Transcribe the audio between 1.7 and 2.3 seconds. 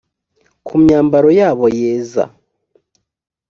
yeza